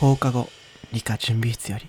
[0.00, 0.48] 放課後
[0.94, 1.86] 理科準備室より、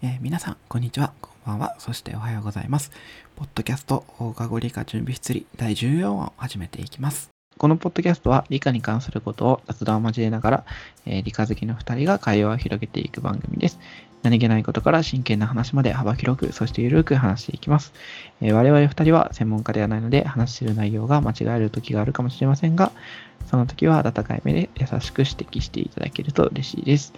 [0.00, 1.12] えー皆さんこんにちは。
[1.20, 1.74] こんばんは。
[1.80, 2.92] そしておはようございます。
[3.34, 7.33] ポッドキャスト放課後理科準備室理第14話を始めていきます。
[7.58, 10.64] このポッドキャストは理科に関することを雑談を交えながら、
[11.06, 13.78] えー理科好きの2人が会話を広げていく番組です
[14.22, 17.92] 何気ないことから真剣な話まで幅広くそしてゆるく話していきます
[18.40, 22.92] えー我々2人は専門家ではないので話している内容が間違える時があるかもしれませんが
[23.46, 27.12] その時は温かい目で優しく指摘していただけると嬉しいです。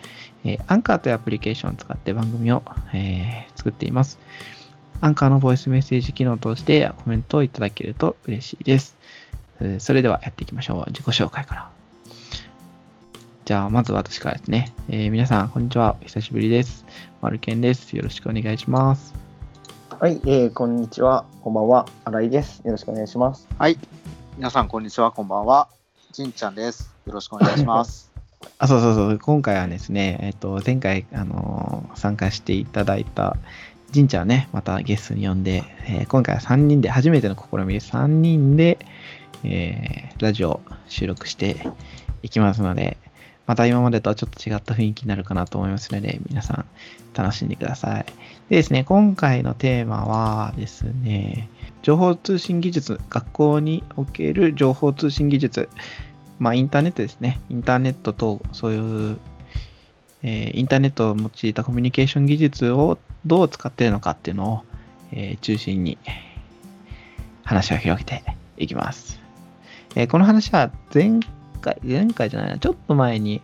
[0.45, 2.63] えーアンカーというアプリケーションを使って番組を、
[2.93, 4.19] えー作っています。
[5.01, 8.96] アンカーのボイスメッセージ機能を通してコメントをいただけると嬉しいです。
[9.61, 10.91] えーそれではやっていきましょう。
[10.91, 11.71] 自己紹介から。
[13.45, 14.73] じゃあ、まず私からですね。
[14.89, 15.97] えー皆さん、こんにちは。
[16.01, 16.85] お久しぶりです。
[17.23, 17.97] マルケンです。
[17.97, 19.15] よろしくお願いします。
[19.99, 21.25] はい、えー、こんにちは。
[21.41, 21.87] こんばんは。
[22.05, 22.61] 新井です。
[22.65, 23.49] よろしくお願いします。
[23.59, 23.79] はい。
[24.37, 25.11] 皆さん、こんにちは。
[25.11, 25.69] こんばんは。
[26.13, 26.95] じんちゃんです。
[27.07, 28.13] よろしくお願いします。
[28.59, 33.37] あ、そうそうそう、今回はですね、えっと、前回、あのー参加していただいた、
[33.91, 38.79] じんちゃんね、またゲストに呼んで、えー今回は3人で、初めての試みで3人で、
[39.45, 41.57] えーラジオ収録して
[42.23, 42.97] いきますので、
[43.47, 46.65] また今までとはちょっと違った雰囲気になるかなと思いますので、皆さん
[47.15, 48.05] 楽しんでください。
[48.51, 51.49] でですね、今回のテーマはですね、
[51.83, 55.69] 情報通信技術、学校における情報通信技術、
[56.39, 57.41] まあ、インターネットですね。
[57.49, 59.19] インターネットと、そういう、
[60.23, 64.63] えーインターネットを用いたコミュニケーション技術をどう使っているのかっていうのを、
[65.13, 65.99] えー中心に
[67.45, 68.23] 話を広げて
[68.57, 69.21] いきます。
[69.95, 71.21] えーこの話は前
[71.61, 73.43] 回、前回じゃないな、ちょっと前に、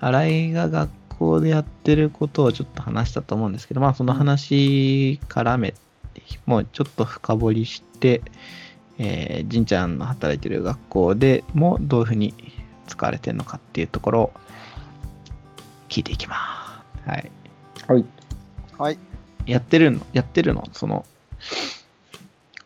[0.00, 5.78] 新井が学校でやってることをちょっと話したと思うんですけど、まあその話絡めて、
[6.46, 8.22] もうちょっと深掘りして、
[8.98, 12.34] えー、じんちゃんの働いてる学校でもどういうふうに
[12.86, 14.32] 使われてるのかっていうところを
[15.88, 17.08] 聞いていきます。
[17.10, 17.30] はい。
[17.86, 18.04] はい。
[18.78, 18.98] はい。
[19.48, 20.00] やってるの？
[20.12, 20.68] やってるの？
[20.72, 21.04] その、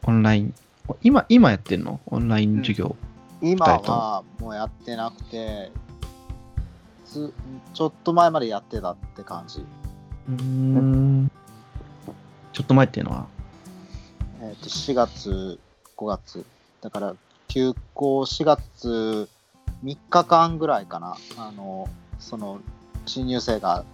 [0.02, 0.54] オンライン。
[1.02, 2.00] 今、今やってるの？
[2.06, 2.96] オンライン授業。
[3.40, 5.70] 今はもうやってなくて、
[7.06, 7.32] つ
[7.72, 9.60] ちょっと前までやってたって感じ。
[9.60, 11.30] うーん。
[12.52, 13.26] ちょっと前っていうのは？
[14.42, 15.60] えっ、と、4月、
[15.96, 16.44] 5月。
[16.80, 17.14] だから、
[17.46, 19.28] 休校4月
[19.84, 21.16] 3日間ぐらいかな。
[21.38, 21.88] あの、
[22.18, 22.60] その、
[23.06, 23.84] 新入生が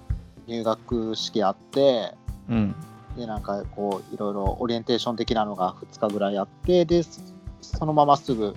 [0.46, 2.14] 入学式あって、
[2.48, 2.74] うん。
[3.16, 7.20] で、なんかこう、いろいろオリエンテーション的なのが2日ぐらいあって、で、そ
[7.60, 8.54] そのまますぐ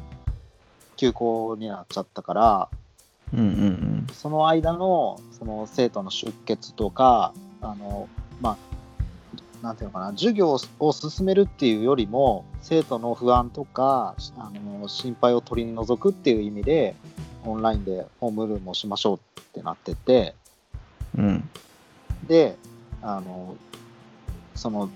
[0.95, 2.69] 休校になっちゃったから、
[3.33, 4.07] うんうんうん。
[4.13, 8.07] その間のその生徒の出欠とか、あの、
[8.39, 8.57] まあ、
[9.63, 16.95] なんていうのかな、授業を進めるっていうよりも、生徒の不安とか、あの心配を取り除くっていう意味で、
[17.45, 20.35] オンラインでホームルームをしましょうってなってて、
[21.17, 21.49] うん。
[22.27, 22.57] で、
[23.01, 23.55] あの、
[24.61, 24.91] その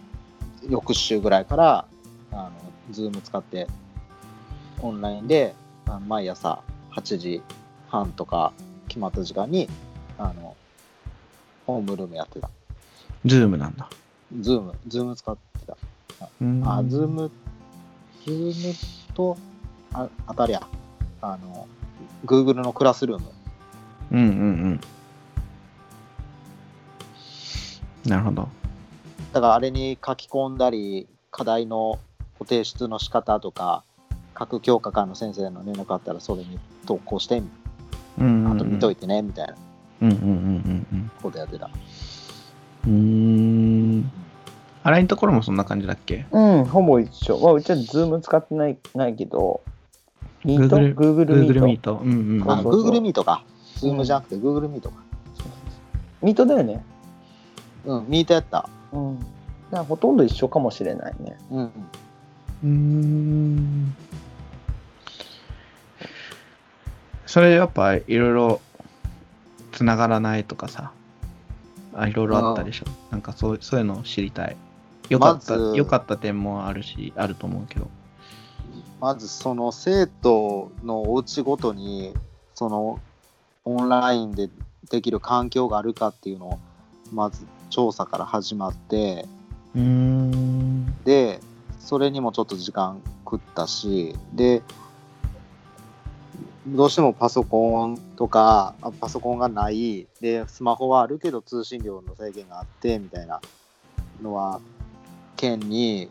[0.69, 1.87] 翌週ぐらいから、
[2.31, 2.51] あの、
[2.91, 3.65] ズーム使って、
[4.79, 5.55] オンラインで、
[6.07, 6.61] 毎朝
[6.91, 7.41] 8時
[7.89, 8.53] 半とか
[8.87, 9.67] 決まった時間に、
[10.19, 10.55] あの、
[11.65, 12.51] ホームルームやってた。
[13.25, 13.89] ズームなんだ。
[14.39, 15.75] ズーム、ズーム使ってた。
[16.39, 17.31] うんあ、ズーム、
[18.23, 19.35] ズームと、
[19.93, 20.61] あ、当たりや、
[21.23, 21.67] あの、
[22.23, 23.25] Google のクラスルーム。
[24.11, 24.29] うんうんう
[24.73, 24.81] ん。
[28.05, 28.47] なるほど。
[29.35, 31.99] だからあれに書き込んだり、課題の
[32.39, 33.83] ご提出の仕方とか、
[34.33, 37.49] 各教科間の先生の連絡あったらそれに投稿して、うん
[38.19, 38.51] うん、うん。
[38.53, 39.55] あと見といてね、みたいな
[40.03, 41.69] うんうんうんうんことやってた。
[42.87, 42.93] うん。
[42.93, 44.11] うーん。
[44.83, 46.25] 新井のところもそんな感じだっけ？
[46.31, 47.37] うん、ほぼ一緒。
[47.37, 49.59] まあ、うちはズーム使ってないないけど、
[50.45, 51.99] ミート？Google ?Google Google Meet？Meet。
[51.99, 52.49] うんうん。
[52.49, 53.43] あ、そうそう Google Meet か。
[53.79, 54.91] ズームじゃなくて Google Meet か。
[56.21, 56.81] ミートだよね。
[57.83, 58.69] うん、ミートやった。
[58.95, 59.19] うん。
[59.71, 61.37] だほとんど一緒かもしれないね。
[61.51, 61.63] うん。
[61.63, 63.95] うーん。
[67.25, 68.61] それやっぱいろいろ
[69.73, 70.91] 繋がらないとかさ、
[71.93, 72.85] あいろいろあったでしょ。
[73.11, 74.55] なんかそうそういうのを知りたい。
[75.09, 77.89] よかった、まずよかった点もあるし、あると思うけど。
[79.01, 82.13] まずその生徒のお家ごとに、
[82.53, 82.99] その
[83.65, 84.49] オンラインで
[84.89, 86.59] できる環境があるかっていうのを、
[87.11, 89.25] まず調査から始まって。
[91.03, 91.41] で
[91.79, 94.61] それにもちょっと時間食ったしで
[96.65, 103.41] どうしてもパソコンとかあパソコンがないでスマホはあるけど通信量の制限があってみたいな
[104.21, 104.61] のは
[105.35, 106.09] 県に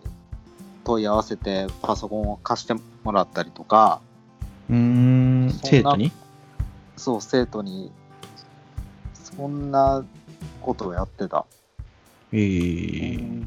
[0.84, 4.02] 問い合わせてパソコンを貸してもらったりとか
[4.68, 6.12] うーん、生徒に？
[6.98, 7.90] そう生徒に。
[9.14, 10.04] そんな
[10.64, 11.44] ことをやってた。
[12.32, 13.44] えー、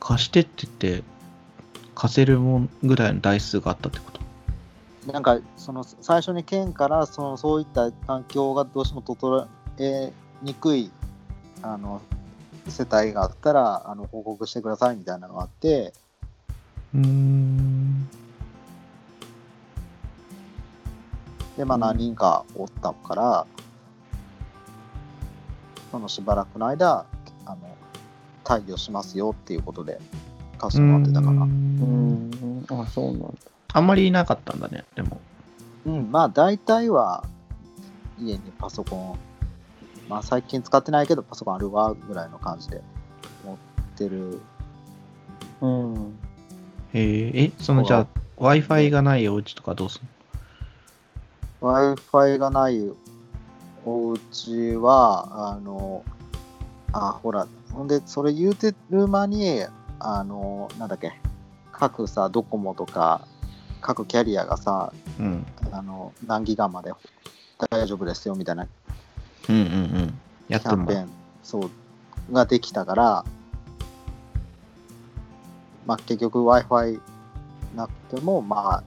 [0.00, 1.04] 貸してって言って、
[1.94, 5.12] 貸せるもんぐらいの台数があったってこと？
[5.12, 9.48] なんかその最初に県からそのそういった環境がどうしても整
[9.78, 10.12] え
[10.42, 10.90] にくい
[11.60, 12.00] あの
[12.68, 15.92] 世帯があったらあの報告してくださいみたいなのがあって。
[16.94, 18.08] うーん。
[21.56, 21.80] でまあうん。
[21.80, 23.46] 何人かおったから、
[25.92, 27.04] そのしばらくの間
[27.44, 27.58] あの
[28.44, 30.00] 退去しますよっていうことで
[30.58, 32.64] 貸してもらってたかなうんん。
[32.70, 33.28] あ、そうなんだ。
[33.74, 35.20] あんまりいなかったんだね、でも。
[35.84, 37.24] うんまあ大体は
[38.18, 39.18] 家にパソコン
[40.08, 42.80] まあ最近使ってないけどパソコンあるわぐらいの感じで
[43.44, 43.56] 持っ
[43.98, 44.40] てる
[45.60, 46.18] うん。
[46.94, 48.06] えー、え、そのじゃあ、
[48.38, 50.08] Wi-Fi がないお家とかどうすん
[51.62, 52.82] Wi-Fi がない
[53.84, 56.04] お家は、あの、
[56.92, 59.64] あ、ほら、ほんで、それ言うてる間に、
[59.98, 61.12] あの、なんだっけ、
[61.72, 63.26] 各さ、ドコモとか、
[63.80, 65.46] 各キャリアがさ、のうん。
[65.72, 66.92] あの、何ギガまで
[67.70, 68.68] 大丈夫ですよみたいな
[69.48, 70.20] うんうんうん。
[70.48, 70.76] やってんだ。
[70.76, 71.10] キャンペーン、
[71.42, 71.70] そう、
[72.32, 73.24] ができたから、
[75.86, 77.00] まあ、結局 Wi-Fi
[77.74, 78.84] なくても、まあ、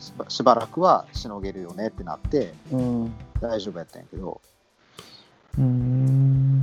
[0.00, 3.12] しばしばらくはしのげるよねってなって、うん。
[3.40, 4.40] 大丈夫やったんやけど、
[5.58, 6.62] うーん。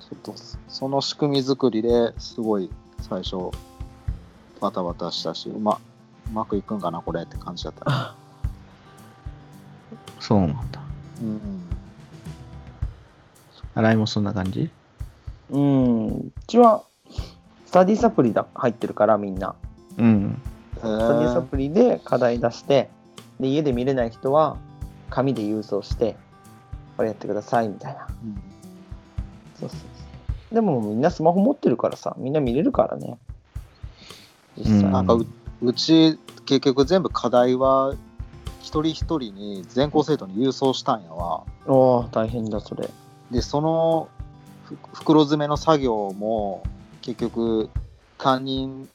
[0.00, 0.34] ちょっと
[0.68, 2.70] その仕組み作りですごい
[3.02, 3.36] 最初
[4.60, 5.78] バタバタしたしうま
[6.28, 8.14] うまくいくんかなこれって感じだった、
[10.18, 10.80] そうなんだ。
[11.20, 11.62] うん、
[13.74, 14.70] 洗いもそんな感じ？
[15.50, 16.06] うん。
[16.06, 16.84] うちは、
[17.66, 19.54] スタディサプリだ入ってるから、みんな。
[19.96, 20.40] うん。
[20.76, 22.90] へスタディサープリで課題出して、
[23.40, 24.58] で、家で見れない人は、
[25.10, 26.16] 紙で郵送して、
[26.96, 28.06] これやってください、みたいな。
[28.24, 28.42] うん
[29.58, 29.86] そうそうそ
[30.52, 30.54] う。
[30.54, 33.18] でもみんなスマホ持ってるからさ、みんな見れるからね。
[34.56, 34.74] 実際。
[34.84, 35.26] うんなんかう
[35.60, 37.94] うち結局全部課題は
[38.60, 42.88] 一人一人に全校生徒に郵送したんやわおー大変だ、それ。
[43.30, 44.08] でその
[44.64, 46.62] ふ袋詰めの作業も
[47.02, 47.70] 結局
[48.18, 48.88] 担任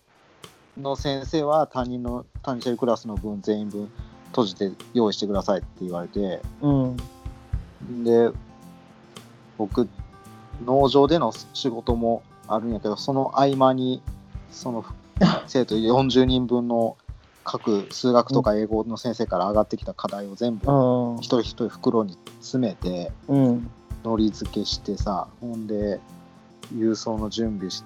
[0.79, 3.91] の先生は担任の担任してるクラスの分全員分
[4.33, 6.97] 閉じて用意してくださいって言われてうん。
[8.03, 8.31] で
[9.57, 9.87] 僕
[10.65, 14.01] 農場での仕事もあるんやけどその合間に
[14.51, 14.83] その
[15.47, 16.97] 生徒40人分の
[17.43, 21.23] 各数学とか英語の先生から上がってきた課題を全部うん一。
[21.23, 23.69] 人一人袋に詰めてうん。
[24.03, 25.99] のり付けしてさほんで
[26.73, 27.83] 郵送の準備し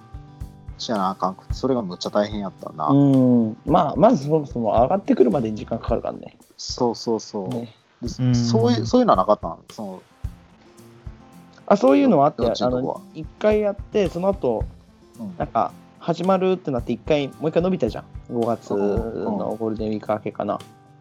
[0.78, 3.58] しやなあかんくてそれがむっちゃ大変やったな、うん。
[3.66, 6.38] まあ、まずそもそも上がってくるまでに時間かかるからね。
[6.58, 9.60] そうそうそう、ねでうんそういうそういうのはなかったの？
[9.72, 10.04] その
[11.68, 14.64] あ、そういうのはあって、あ園のとこはの、一回やって、その後、
[15.20, 18.06] うんなんか、始まるってなって、一回、もう一回伸びたじゃん。
[18.32, 20.56] 5月のゴールデンウィーク明けかな。
[20.56, 20.60] うん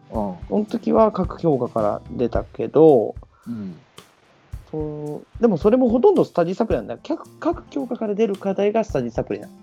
[0.09, 3.15] その時は各評価から出たけど、
[3.47, 3.75] うん
[4.71, 6.99] そうでもそれもほとんどスタディサプリなんだよ。
[7.05, 9.53] 各各教科から出る課題がスタディサプリなの。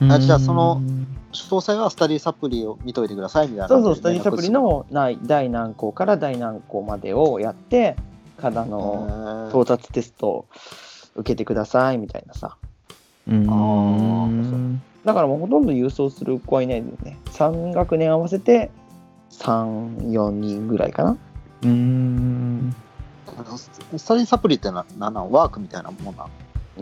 [0.00, 0.82] あじゃあその
[1.32, 7.96] 詳細はスタディサプリを見といてくださいみたいなそうそう、スタディサプリのない第何項から第何項までをやって、
[8.36, 10.46] からの到達テストを
[11.16, 12.56] 受けてくださいみたいなさ。
[13.28, 14.80] うーん。
[14.80, 17.18] あだからもうほとんど郵送する子はいないんだよね。
[17.26, 18.70] 3学年合わせて
[19.30, 21.10] 3、4人ぐらいかな。
[21.62, 22.74] うーん。
[23.96, 26.26] スタディサプリってな何なんワークみたいなもんな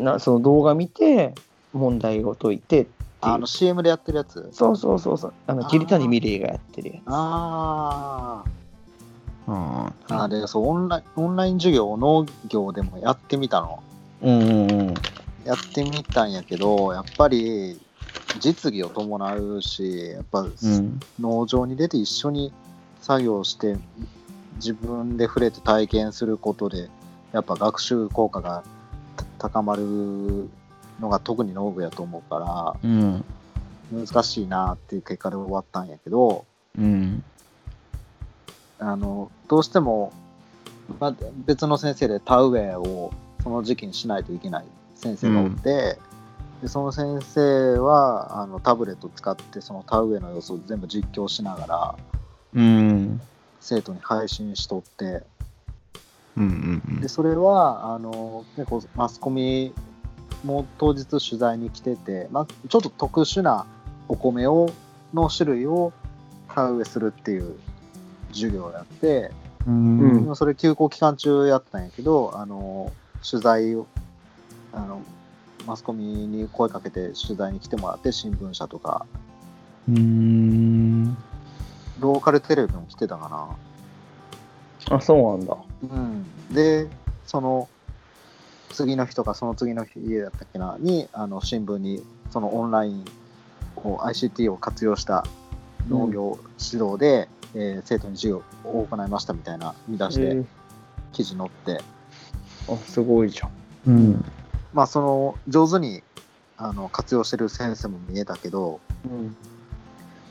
[0.01, 1.35] んなその動画見て、
[1.73, 2.87] 問題を解いて
[3.23, 4.49] あの CM でやってるやつ？
[4.53, 5.33] そうそうそうそう。
[5.47, 7.03] あの、桐谷美玲がやってるやつ。
[7.07, 8.45] あ
[9.47, 13.83] あーあでそうオンラインオンライン授業を農業でもやってみたの
[14.23, 14.95] うんうんうん。
[15.45, 17.81] やってみたんやけどやっぱり
[18.41, 21.01] 実技を伴うしやっぱ、うん。
[21.19, 22.53] 農場に出て一緒に
[23.01, 23.77] 作業して
[24.57, 26.89] 自分で触れて体験することで
[27.33, 28.63] やっぱ学習効果が
[29.17, 30.49] た高まる
[31.03, 33.25] のが特に農具やと思うかうん。
[33.93, 36.47] ら難しいなっていう結果で終わったんやけど
[36.79, 37.23] うん。
[38.79, 40.13] あのどうしても、
[40.99, 45.99] まあ、別の先生で田植えをその時期にしないといけない先生がおって、
[46.63, 51.95] でその先生はあのタブレット使ってその田植えの様子を全部実況しながら
[52.55, 53.21] うん。
[53.61, 55.23] 生徒に配信しとって
[56.37, 59.73] うんうんでそれはあの結構マスコミ
[60.45, 63.67] も当日取材に来てて、まあ、ちょっと特殊な
[64.09, 64.71] お米を
[65.15, 65.93] の種類を
[66.49, 67.57] 田植えするっていう
[68.33, 69.31] 授業をやって
[69.67, 72.93] うんうんそれ休校期間中やったんやけど、あの
[73.29, 73.87] 取材を
[74.73, 75.03] あの
[75.67, 79.07] マスコミに声かけて取材に来てもらって新聞社とか
[79.89, 81.17] うーん。
[82.01, 83.57] ローカルテレビも来てたか
[84.91, 85.55] あ、そうなんだ。
[85.55, 86.89] な、うん、で
[87.27, 87.69] その
[88.73, 93.05] 次の日とかその次の日だったっけなにあの新聞にそのオンライン
[93.77, 95.25] を ICT を活用した
[95.89, 100.45] 農業指導で、えー生徒に授業を行いましたみたいな見出しでえー
[101.13, 101.83] 記事載って、
[102.69, 103.51] あ、すごいじゃん。
[103.87, 104.25] うん。
[104.73, 106.03] まあその上手に
[106.57, 109.37] あの活用してる先生も見えたけどうん。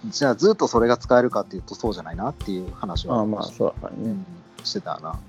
[0.09, 3.89] じゃあずっとそれが使えるかっていうとそうじゃないなっていう話はあまあ、そうね。
[4.03, 4.25] うん
[4.63, 5.19] してたな。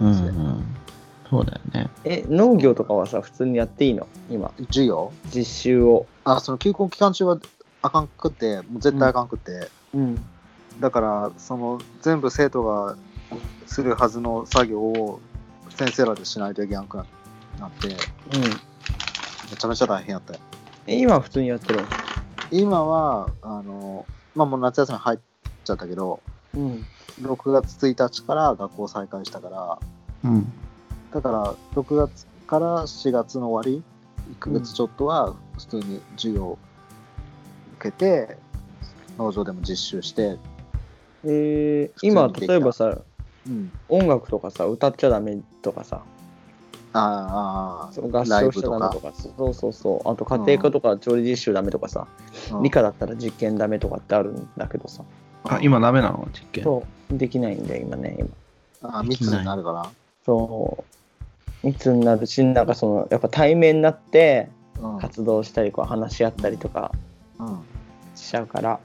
[0.00, 0.64] うんうん。
[1.32, 1.88] そうだよね。
[2.04, 4.06] え、農業とかはさ、普通にやっていいの？
[4.28, 5.12] 今、授業？
[5.34, 6.06] 実習を。
[6.24, 7.38] あその休校期間中は
[7.80, 10.22] あかんくってもう絶対あかんくって、うん。
[10.78, 12.96] だからその全部生徒が
[13.64, 15.20] するはずの作業を
[15.70, 17.06] 先生らでしないといけなくなっ
[17.80, 19.56] てめうん。
[19.56, 20.40] ちゃめちゃ大変やったよ
[20.86, 21.86] え、今は普通にやってるの？
[22.50, 25.18] 今はあのまあもう夏休み入っ
[25.64, 26.22] ちゃったけど
[26.54, 26.86] うん。
[27.22, 29.78] 6月1日から学校再開したから
[30.24, 30.52] うん。
[31.12, 33.82] だから6月から7月の終わり
[34.36, 36.58] 1ヶ月ちょっとは普通に授業
[37.78, 38.36] 受けて、
[39.18, 40.38] 農場でも実習して、
[41.24, 42.98] えー、今、例えばさ、
[43.46, 46.02] うん、音楽とかさ、歌っちゃダメとかさ、
[46.94, 50.08] ああその合唱しちゃブとかダメとか、そうそうそう。
[50.08, 52.06] あと家庭科とか調理実習ダメとかさ、
[52.52, 52.62] うん。
[52.62, 55.02] 理科だったら実験ダメとかってあるんだけどさ、
[55.44, 56.28] あ、今ダメなの？
[56.32, 56.64] 実験。
[56.64, 58.16] そう、できないんだよ、今ね、
[58.82, 58.98] 今。
[58.98, 59.90] あ密になるか
[60.24, 60.84] そう、
[61.62, 64.48] 密になるし、なんかその、やっぱ対面になって
[65.00, 66.92] 活動したり、こう話し合ったりとか
[67.38, 67.60] うん
[68.14, 68.80] しちゃうから、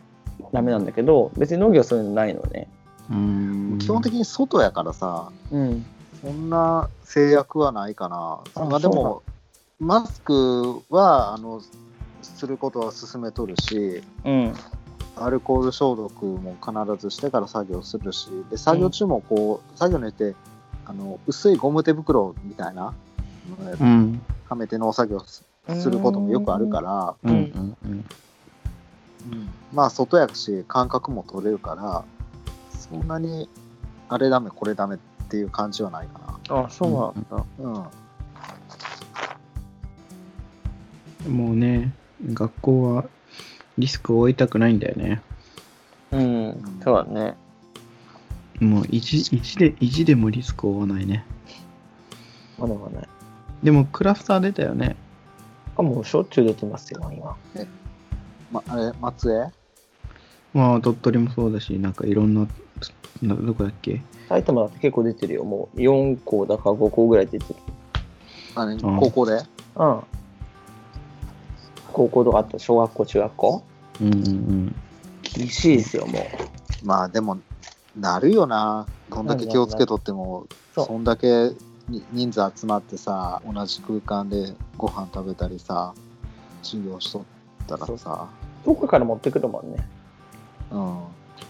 [0.53, 2.67] ダメなんだけど、別に農業はそういうのないのね。
[3.09, 3.77] うーん。
[3.79, 5.85] 基本的に外やからさうん。
[6.21, 9.21] そんな制約はないかなあまあでも
[9.79, 11.61] マスクはあの
[12.23, 14.53] することは進めとるしうん。
[15.15, 20.35] アルコール消毒も必ずしてから作業するしで作業中もこう、作業によって
[20.87, 22.93] あの薄いゴム手袋みたいな
[23.79, 24.21] うん。
[24.47, 25.43] はめて農作業す
[25.81, 28.05] することもよくあるから、うんうんうん。
[29.73, 32.05] まあ外やし感覚も取れるから
[32.71, 33.49] そんなに
[34.07, 37.45] あれダメこれダメっていう感じはないかあ、そうなんだ。
[37.63, 37.69] な。
[37.71, 38.07] うん
[41.27, 43.05] もうね、学校は
[43.77, 45.21] リスクを負いたくないんだよね。
[46.11, 47.35] うん、そうだね。
[48.59, 49.23] もう意地
[49.57, 51.25] で、意地でもリスクを負わないね。
[52.57, 53.07] まだまだね。
[53.61, 54.95] でもクラスター出たよね。
[55.77, 57.35] あ、もうしょっちゅう出てますよ、今。
[58.51, 59.51] ま、あれ松江？
[60.57, 62.47] まあ鳥取もそうだし、なんかいろんな、
[63.21, 64.01] などこだっけ？
[64.29, 65.43] 埼玉だって結構出てるよ。
[65.43, 67.59] もう4校だか5校ぐらい出てる。
[68.55, 69.33] あれん高校で？
[69.75, 70.01] うん。
[71.93, 73.63] 高校とかあと小学校、中学校？
[74.01, 74.75] うんうんうん。
[75.21, 76.85] 厳しいですよ、もう。
[76.85, 77.37] まあでも
[77.99, 81.51] なるよなどんだけ気をつけとってもそんだけ
[81.89, 85.93] に人数集まってさ同じ空間でご飯食べたりさ
[86.61, 87.23] 授業しとっ
[87.67, 88.27] たらさ
[88.65, 89.87] どこから持ってくるもんね。
[90.71, 90.99] うん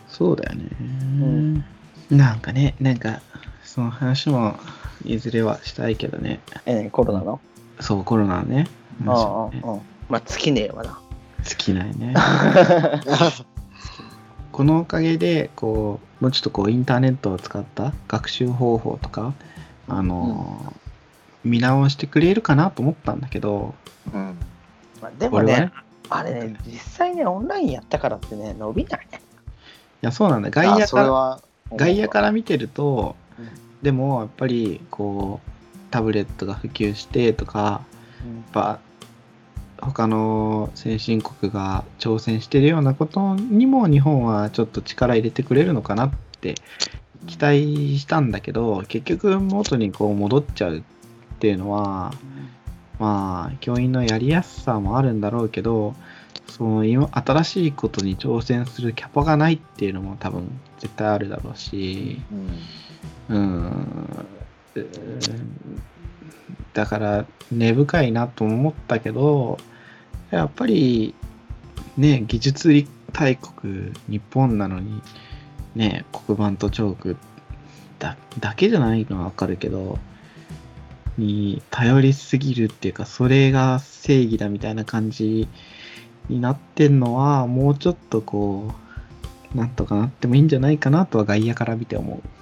[0.08, 0.64] そうだよね。
[0.64, 1.66] ん
[2.10, 3.22] なんかね、なんか、
[3.64, 4.56] その話も
[5.04, 6.40] いずれはしたいけどね。
[6.66, 7.40] え、何コロナの？
[7.80, 8.68] そう、コロナのね。
[9.06, 9.82] ああ、話あもねあ、うん。
[10.10, 11.00] まあ、尽きねえわな。
[11.44, 12.14] 尽きないね。
[14.58, 19.36] このおかげで、こう、もうちょっとこう、インターネットを使った学習方法とか、
[19.88, 20.74] あの、
[21.44, 23.76] 見直してくれるかなと思ったんだけど、
[24.12, 24.36] うん。
[25.00, 25.72] まあ、でもねね、
[26.10, 29.22] あれね、実際ね、オンラインやったからってね、伸びないね。
[30.02, 30.50] いや、そうなんだ。
[30.50, 33.50] 外あ野から、外野から見てると、うん。
[33.84, 35.50] でもやっぱりこう
[35.92, 37.80] タブレットが普及してとかや
[38.26, 38.80] っぱ
[39.80, 46.56] 他の先進国が挑戦してるようなことにも日本はちょっと力入れてくれるのかなって
[47.28, 50.82] 期待したんだけど結局元にこう戻っちゃうっ
[51.40, 52.14] ていうのは
[53.00, 55.96] まあ教員のやりやすさもあるんだろうけど
[56.48, 62.22] その今新しいことに挑戦するキャパがないっていうのも多分絶対あるだろうし。
[63.30, 64.26] うんうん
[66.74, 69.58] だから根深いなと思ったけど
[70.32, 71.16] やっぱり
[71.98, 75.02] ね技術大国日本なのに
[75.76, 77.18] ね黒板とチョーク
[78.00, 78.16] だ
[78.56, 79.98] けじゃないのはわかるけど
[81.18, 85.48] に頼りすぎるっていうかそれが正義だみたいな感じ
[86.30, 88.74] になってんのはもうちょっとこ
[89.54, 92.37] うなんとかなってもいいんじゃないかなとは外野から見て思う。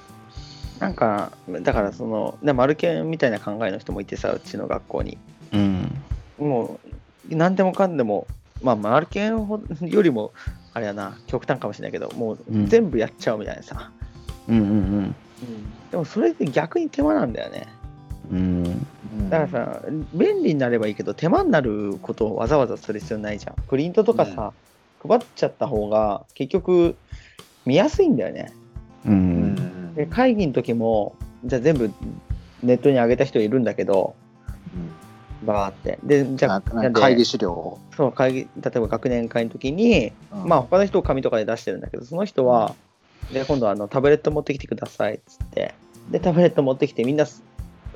[0.79, 5.17] なんかだからそのでマルケンみたいな考えの人もいてさうちの学校に
[5.53, 6.01] うん。
[6.37, 6.79] も
[7.29, 8.27] う何でもかんでも
[8.61, 9.47] まあマルケン
[9.81, 10.33] よりも
[10.73, 13.91] あれやな極端かもしれないけどもううん全部やっちゃうみたいなさ、
[14.47, 15.15] うんうん
[15.91, 17.67] でもそれって逆に手間なんだよね
[18.31, 18.65] うん。
[19.19, 19.29] うん。
[19.29, 19.81] だからさ
[20.13, 24.51] 便利になればいいけど手間になることをわざわざする必要ないじゃんプリントとかさ、
[25.07, 26.95] 配っちゃった方が結局
[27.65, 28.51] 見やすいんだよね
[29.05, 29.09] う。
[29.09, 29.34] うんん
[29.95, 31.91] で会議の時もじゃあ全部
[32.63, 34.15] ネットに上げた人いるんだけど
[35.45, 35.99] バーって。
[36.03, 37.51] でじゃあ会議資料。
[37.51, 40.49] を、そう会議例えば学年会の時に、うん。
[40.49, 42.75] まあ他の人を紙とかで出してるんだけどその人は、
[43.31, 45.73] で今度あのタブレット持ってきてくださいっつって。
[46.11, 47.41] でタブレット持ってきてみんなそ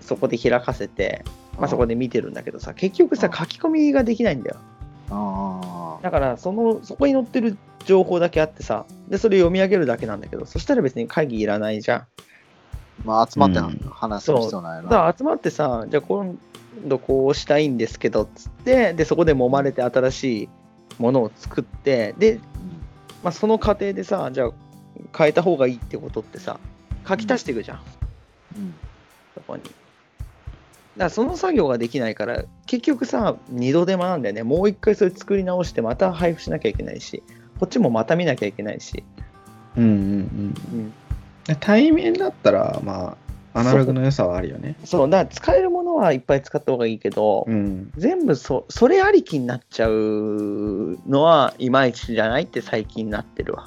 [0.01, 1.23] そこで開かせて、
[1.57, 3.33] まあ、そこで見てるんだけどさ結局さうん。
[3.33, 4.55] 書き込みができないんだよ。
[4.57, 4.78] あ
[5.09, 11.99] だからそのそこに載ってる情報だけあってさでそれ読み上げるだけなんだけどそしたら別に会議いらないじゃん。
[11.99, 12.03] ー
[13.05, 13.89] まあ集まってうん。
[13.89, 14.79] 話す必要な。
[14.79, 14.83] いな。
[14.83, 16.37] だから集まってさじゃあ今
[16.85, 20.49] 度こうしたいんですけどっつってでそこで揉まれて新しい
[20.99, 22.39] ものを作ってで、
[23.23, 24.51] まあ、その過程でさじゃあ
[25.17, 26.59] 変えた方がいいってことってさ
[27.07, 27.81] 書き足していくじゃん、
[28.57, 28.73] うん。
[29.33, 29.63] そこに。
[30.99, 37.23] だからその作業ができないから結局さ二度手間なんだよねもう一回それ作り直してまた配布しなきゃいけないし
[37.57, 39.05] こっちもまた見なきゃいけないし、
[39.77, 40.93] うんうんうん、
[41.47, 41.55] うん。
[41.59, 43.17] 対面だったら、ま
[43.53, 44.75] あ、アナログの良さはあるよね。
[44.85, 47.91] そうだから使えるものはいっぱい使った方がいいけど、うん。
[47.97, 53.65] 全部そそれありきになっちゃうのはいまいちじゃないって最近なってるわ。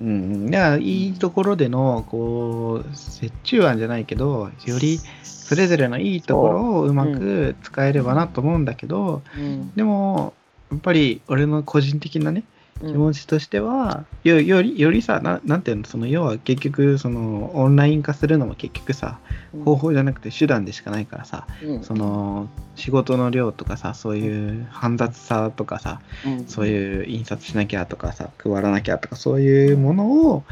[0.00, 0.10] うんう
[0.48, 0.50] ん。
[0.50, 2.88] だから、いいところでの、こう、
[3.22, 10.34] 折衷案じゃないけど、よりそれぞれのいいところをうまく使えればなと思うんだけど、うんでも、
[10.70, 19.18] やっぱり俺の個人的なね、うん気持ちとしては、よよりよりさな、なんていうの、その要は結局、そのオンライン化するのも結局さ、
[19.64, 21.82] 方法じゃなくて手段でしかないからさ、うん。
[21.82, 26.46] その仕事の量とかさ、そういう煩雑さとかさ、うん。
[26.46, 30.44] そういう印刷しなきゃとかさ、配らなきゃとか、そういうものを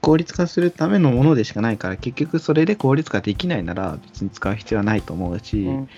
[0.00, 5.88] 効率化するためのものでしかないから、結局それで効率化できないなら別に使う必要はないと思うし、うん。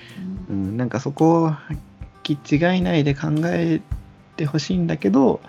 [0.51, 1.53] うん、なんかそこを
[2.23, 4.06] 気違いないで考えて
[4.45, 5.41] ほしいんだけど、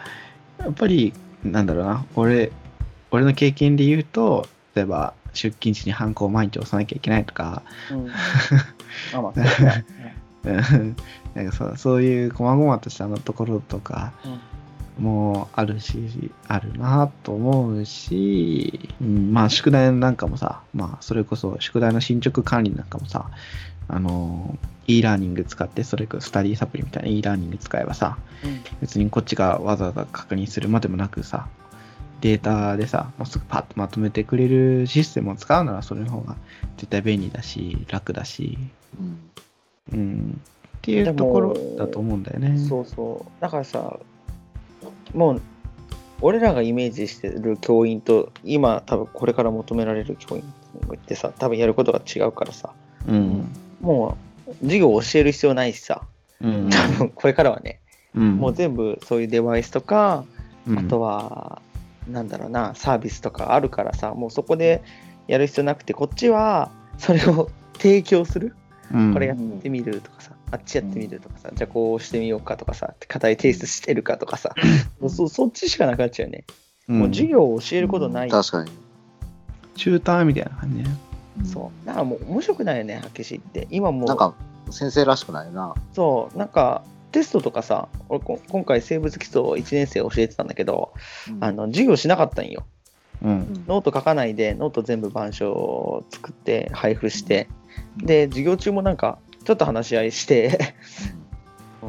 [0.60, 2.52] やっぱり、なんだろうな、俺、
[3.12, 8.10] 俺の経験で言うと、例えば出勤時にハンコを毎日押さなきゃいけないとか、うん。
[9.13, 9.21] あ
[11.36, 14.13] なんかそうそういう細々としたのところとか
[14.97, 23.30] もあるし、あるなと思うし、うん、まあ宿題なんかもさ、まあそれこそ宿題の進捗管理なんかもさ、
[23.88, 28.62] あの、e ラーニング使って、それこそスタディサプリみたいな e ラーニング使えばさ、うん。
[28.82, 31.47] 別にこっちがわざわざ確認するまでもなくさ、
[32.21, 36.36] データでさ、もうすぐパッとまとめてくれるシステムを使うならそれの方が
[36.78, 38.58] 絶対便利だし、楽だし、
[39.00, 39.19] うん。
[39.93, 40.41] うん、
[40.78, 42.58] っていうところだと思うんだよね。
[42.58, 43.41] そうそう。
[43.41, 44.00] だからさ
[45.13, 45.41] もう
[46.21, 50.43] 俺らがイメージしてる教員と今多分これから求められる教員
[50.93, 52.71] ってさ多分やることが違うからさ。
[53.08, 53.47] うん。
[53.80, 54.27] もう
[54.62, 56.04] 授業を教える必要ないしさ
[56.42, 56.70] うん。
[56.70, 57.80] 多分これからはね、
[58.16, 60.26] うん、もう全部そういうデバイスとか
[60.68, 61.62] うんあとは、
[62.08, 64.84] なんだろうな、サービスとかあるからさ、もうそこで
[65.28, 68.56] やる必要なくて、こっちはそれを提供する。
[68.94, 74.56] うんこれやってみるとかさ、あっちやってみるとかさ、じゃあこうしてみようかとかさ、課題提出してるかとかさ、
[75.00, 76.46] もうそそっちしかなくなっちゃうよね。
[76.88, 78.30] うんもう授業を教えることない。
[78.30, 78.72] 確かに。
[79.76, 80.90] チューターみたいな感じね。
[81.45, 81.86] そう。
[81.86, 83.67] だからもう面白くないよね、はっきり言って。
[83.71, 84.34] 今もう、なんか、
[84.69, 85.76] 先生らしくないな。
[85.93, 90.93] そう、なんか、テストとかさ、俺こ今回生物基礎1年生教えてたんだけど、
[91.39, 92.65] あの授業しなかったんよ。
[93.23, 93.63] うん。
[93.67, 97.47] ノート書かないで、ノート全部板書を作って配布して、
[97.97, 100.60] で、授業中もなんか、ちょっと話し合いして、
[101.02, 101.28] うん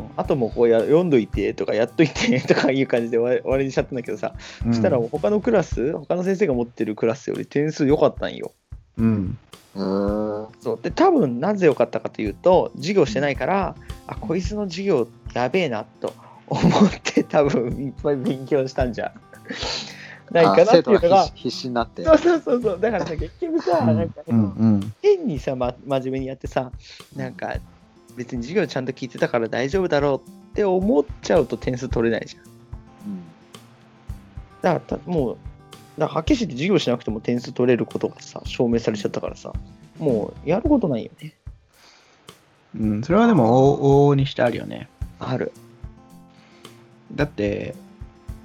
[0.16, 4.34] あともうここ読んどいてとかやっといてとかいう感じで終わり 終わりにしちゃったんだけどさ、
[4.64, 8.52] そしたら他のクラス、他の先生が持ってるクラスより点数良かったんよ。
[8.98, 9.38] うん。
[9.76, 10.78] へーそう。
[10.82, 16.12] で多分なぜ良かったかというと授業してないからあこいつの授業やべえなと
[16.48, 19.12] 思って多分いっぱい勉強したんじゃ。
[20.30, 22.04] ないかなっていうのがが必必死になって。
[22.04, 22.80] そうそうそうそう。
[22.80, 23.96] だからさ結局さ、うん。
[23.96, 24.92] なんか、うんうん。
[25.02, 26.70] 変にさ、ま、真面目にやってさ
[27.16, 27.56] なんか
[28.16, 32.42] 別に授業ちゃんと聞いてたから大丈夫だろうって思っちゃうと点数取れないじゃん。
[32.42, 32.48] うん。
[34.61, 35.37] だからたもう
[35.98, 39.52] だからはっきり言って授業しなくても点数取れることがさ証明されちゃったからさ
[39.98, 41.34] もうやることないよね
[42.76, 44.88] うん、それはでも往々にしてあるよね。
[45.18, 45.52] ある
[47.14, 47.74] だって、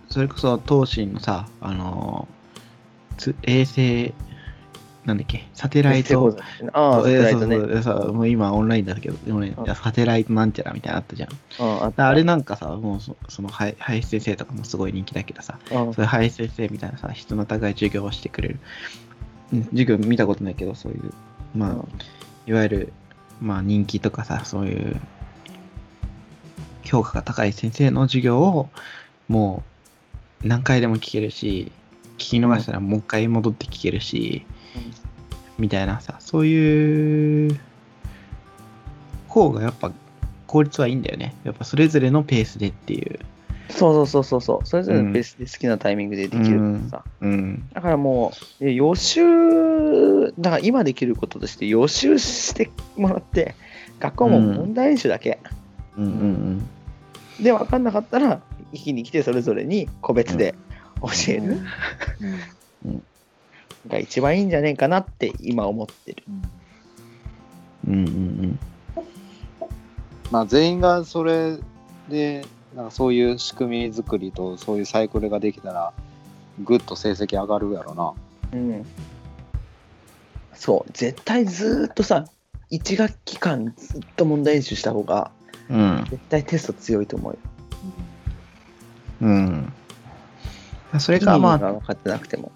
[0.09, 2.27] それこそ東進のさ、あの
[3.17, 4.13] つ衛星
[5.05, 6.37] なんだっけ、サテライト？
[6.71, 7.57] ああ、サテライトね。
[7.57, 11.29] そうそうそうもう今オンラインだけど、でもねサテライトなんちゃらみたいなのあったじゃん。
[11.59, 18.59] ああれなんかさ、もうそその林林先生とかもすごい人気だけどさ、うんそういう林先生みたいなさ、質の高い授業をしてくれる。
[19.51, 21.13] うん授業見たことないけど、そういう、
[21.55, 21.87] まあ、うん
[22.47, 22.93] いわゆる、
[23.41, 24.95] まあ人気とかさ、そういう、
[26.83, 28.69] 評価が高い先生の授業を、
[29.27, 29.63] も
[30.43, 31.71] う何回でも聞けるし、
[32.17, 34.45] 聞き逃したらもう一回戻って聞けるし、
[35.57, 37.59] みたいなさ、そういう
[39.27, 39.91] 方がやっぱ
[40.47, 41.36] 効率はいいんだよね。
[41.43, 43.19] やっぱそれぞれのペースでっていう。
[43.69, 44.65] そうそうそうそう。
[44.65, 47.03] それぞれのペースで好きなタイミングでできるからさ。
[47.21, 47.69] うん。
[47.73, 53.55] だからもう、え予習、だから今できることとして予習してもらって、
[53.99, 55.39] 学校はもう問題演習だけ。
[55.97, 56.69] うんうん
[57.41, 60.53] で、分かんなかったら、一気に来てそれぞれに個別で
[61.01, 61.57] 教える
[62.86, 63.03] うん
[63.88, 66.24] が一番いいんじゃねえかなって今思ってる。
[67.86, 68.08] うんうん。
[68.08, 68.60] うんうん
[70.32, 71.60] まあ、全員がそれ
[72.10, 72.43] で
[72.76, 75.93] なんかそういう仕組み作りとそういうサイクルができたら
[76.63, 78.13] ぐっと成績上がるやろな。
[78.54, 78.86] うん。
[80.56, 82.26] そう、絶対ずーっとさ、
[82.72, 85.32] 1学期間ずっと問題演習した方が、
[85.69, 86.06] うん。
[86.10, 87.39] 絶対テスト強いと思うよ。
[89.22, 89.74] うん。
[90.93, 91.00] うん。
[91.00, 92.52] それかまあ、分かってなくても。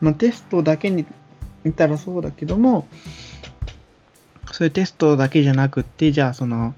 [0.00, 1.06] まあ、テストだけに
[1.64, 2.86] 見たらそうだけども、
[4.52, 6.74] そういうテストだけじゃなくって、じゃあその、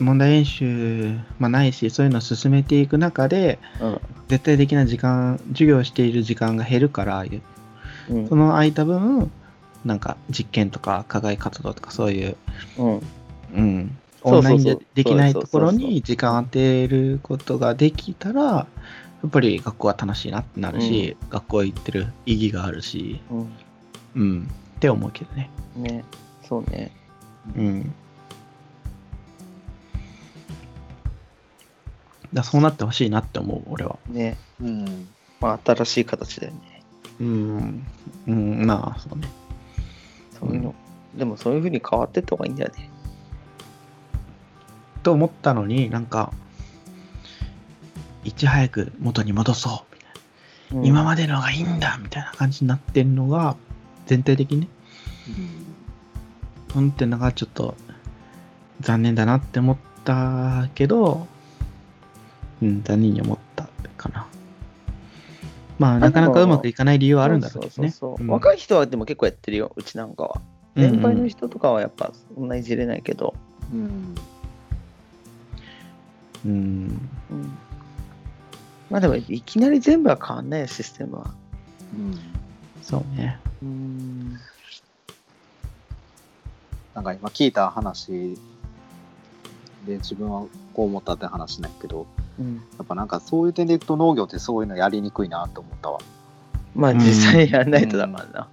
[0.00, 4.00] 問題演習、まあ、ないし、そういうのを進めていく中で、うん。
[4.28, 8.14] 絶対的な時間、授業をしている時間が減るから、う。
[8.14, 8.28] ん。
[8.28, 9.30] その空いた分、
[9.84, 12.36] なんか実験とか課外活動とかそういう、
[12.78, 13.00] うん。
[13.54, 18.66] うん、オンラインでできないところに時間当てることができたら、
[19.24, 23.48] やっぱり学校は楽しいなってなるし、学校行ってる意義があるし、うん。
[24.16, 25.48] うん、って思うけどね。
[25.76, 26.04] ね。
[26.42, 26.94] そうね。
[27.56, 27.94] うん。
[32.34, 33.96] だそうなってほしいなって思う、俺は。
[34.10, 34.36] ね。
[34.60, 35.08] うん
[35.40, 36.82] まあ、新しい形だよね。
[37.20, 37.86] うん。
[38.26, 39.26] うん、まあ、そうね。
[40.38, 40.74] そういうの。
[41.16, 42.90] でもそういうふうに変わってった方がいいんだよね。
[45.02, 46.30] と思ったのになんか、
[48.24, 50.08] いち早く元に戻そうみたい
[50.72, 53.56] な、うん今までのがいいんだみたいな感じになってるのが、
[54.06, 54.68] 全体的にね、
[56.74, 57.76] うんってのがちょっと
[58.80, 61.28] 残念だなって思ったけど、
[62.62, 64.26] うん、残念に思ったかな。
[65.78, 67.92] まあ、なかなかうまくいかない理由はあるんだろうけどね。
[68.26, 70.40] 若い人はでも結構やってるよ、うちなんかは。
[70.76, 73.34] うんうん年配の人とかはやっぱそんないじれないけど。
[73.72, 74.14] うん
[76.44, 76.52] うん。
[77.30, 77.58] うん。
[78.90, 81.34] まあでも、いきなり全部は変わんないよ、システムは。
[81.94, 82.18] うん
[82.82, 83.38] そうね。
[83.62, 84.38] うん。
[86.94, 88.38] なんか今聞いた話
[89.86, 92.06] で自分はこう思ったって話なんやけど
[92.38, 96.00] うん、やっぱなんかそういう点でいくと農業ってそういうのやりにくいなって思ったわ。
[96.74, 98.48] まあ実際やんないとだからな。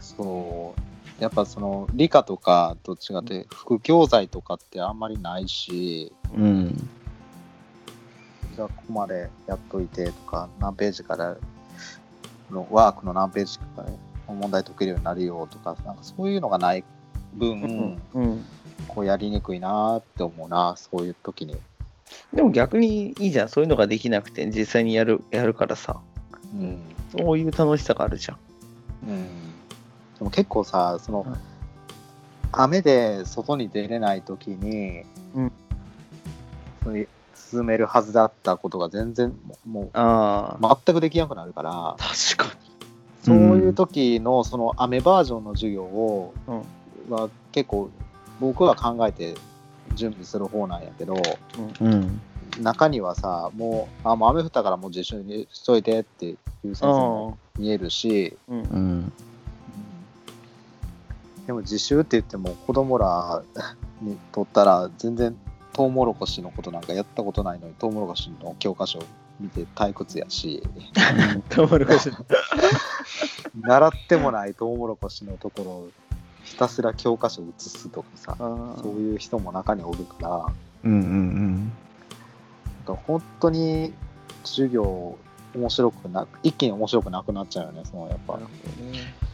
[0.00, 0.74] そ
[1.18, 6.90] うやっぱその理科とかどっちかって副教材とかってあんまりないしうん。
[8.54, 11.36] じゃあここまでやっといてとか何ページから
[12.50, 13.86] のワークの何ページから
[14.34, 16.84] 問題解けるようになるよとかなんかそういうのがない
[17.34, 18.22] 分、うん。
[18.22, 18.44] うん。
[18.88, 21.56] こうやりにくいなって思うなそういう時に。
[22.32, 26.00] でも逆にいいじゃん、そういうのができなくて実際にやるやるからさ。
[26.54, 26.78] うん
[27.16, 28.38] そういう楽しさがあるじゃん。
[29.08, 29.26] うん、
[30.18, 31.36] でも結構さその、うん
[32.52, 35.04] 雨で外に出れない時に、
[35.36, 35.52] うん
[36.82, 37.08] そういう
[37.50, 39.34] 進めるはずだったことが全然
[39.66, 42.56] もうああ、全くできなくなるから、確か
[43.22, 46.62] そういう時のその雨バージョンの授業を、うん
[47.10, 47.90] は結構
[48.38, 49.34] 僕は考えて
[49.94, 51.16] 準備する方なんやけど
[51.80, 52.20] うん。
[52.60, 58.32] 中にはさもうあもう雨降ったからもう自習にしといてっていう先生も見えるし、に。
[58.48, 58.60] うん。
[58.60, 59.12] うん。
[61.46, 63.42] でも自習って言っても子供ら
[64.02, 65.36] にとったら全然
[65.72, 68.98] トウモロコシのことなんかやったことないのにトウモロコシの教科書
[69.38, 70.62] 見て退屈やし
[71.48, 72.10] トウモロコシ。
[73.62, 75.88] 習ってもないトウモロコシのところを
[76.44, 80.46] ひたすら教科書写すとかさあそういう人も中におるから
[80.84, 81.72] うんうん
[82.86, 82.96] うん。
[83.06, 83.92] 本当に
[84.44, 85.16] 授業
[85.54, 88.44] 面白くな一気に面白くなくなっちゃうよねそのやっぱね。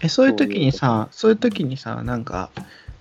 [0.00, 2.50] え、そういう時にさ、そういう時にさ、なんか、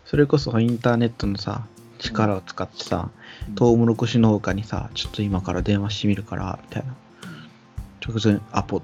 [0.05, 1.65] それこそインターネットのさ、
[1.99, 3.09] 力を使ってさ、
[3.55, 6.95] トウモロコシ農家にさ、ちょっと今から電話してみるから、みたいな。
[8.07, 8.81] 直前アポ、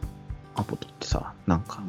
[0.55, 1.81] アポ取ってさ、なんか、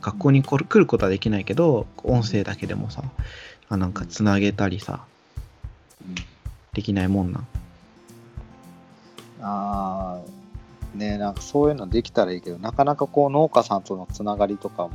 [0.00, 3.02] 学校に来る来ることはできないけど音声だけでもさ
[3.68, 5.04] あなんかつなげたりさ
[6.72, 7.46] できないもんなん。
[9.42, 10.20] あ
[10.94, 14.90] あねなんかそういうのできたらいいけどなかなかこう農家さんとのつながりとかも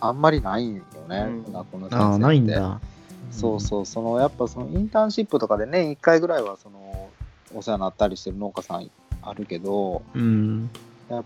[0.00, 1.52] あんまりないよね、うん。
[1.52, 2.04] 学校の先生って。
[2.12, 2.80] ああないんだ
[3.30, 7.10] そうそうそのやっぱそのインターンシップとかで年1回ぐらいはその
[7.54, 8.90] お世話になったりしてる農家さん
[9.22, 10.70] あるけどうん
[11.08, 11.24] やっ,、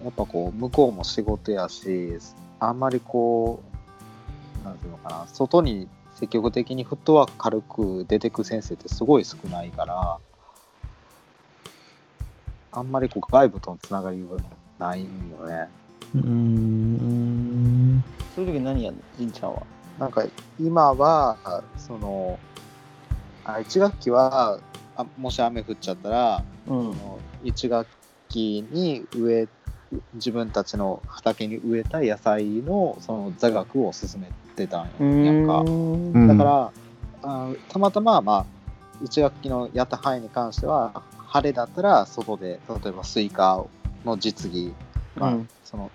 [0.00, 2.18] うん、やっぱこう向こうも仕事やし
[2.58, 3.62] あんまりこ
[4.62, 10.18] うなんていうのかな外に積極的にフットワーク軽く出てく先生ってすごい少ないから
[12.72, 14.38] あんまりこう外部とのつながりは
[14.78, 15.08] ないよ
[15.46, 15.68] ね。
[16.14, 19.00] うーんそういう時何やんの？
[19.18, 19.62] じんちゃんは。
[20.00, 20.24] なんか
[20.58, 22.38] 今はその
[23.44, 24.58] あ1学期は
[24.96, 26.72] あもし雨降っちゃったらうそ。
[26.72, 27.86] の1学
[28.30, 29.48] 期に植え
[30.14, 35.58] 自分たちの畑に植えた野菜のその座学を進めてたんやんか。
[35.58, 36.72] うんだから、
[37.22, 38.46] あたまたま、まあ、
[39.04, 43.64] 1学期のやった範囲に関しては晴れだったら外で例えばスイカ
[44.04, 44.72] の実技、
[45.16, 45.90] まあうんその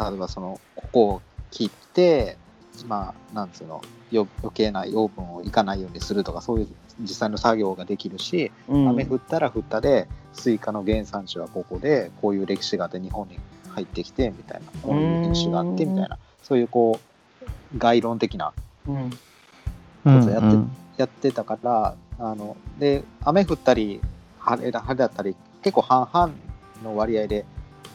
[0.00, 2.36] 例えばそのここを切って
[2.86, 6.68] まあなんつうのよ余計な養分をいかないようにするとかそういう
[7.00, 8.88] 実際の作業ができるし、うん。
[8.88, 13.38] 雨降ったら降ったでスイカの原産地はここでこういう歴史があって日本に
[13.70, 17.00] 入ってきてみたいなこういう品種があってみたいなそういうこ
[17.42, 18.52] う概論的な
[18.86, 18.96] うん。
[18.96, 20.56] うんそうやって
[20.96, 24.00] やってたからあので雨降ったり
[24.38, 26.34] 晴れだ晴れだったり結構半々
[26.82, 27.44] の割合で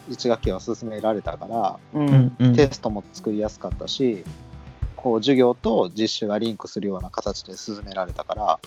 [0.10, 2.56] 1学期は進められたから、ううんんうん。
[2.56, 4.24] テストも作りやすかったし
[5.04, 8.60] こう授業と実習がリンクするような形で進められたから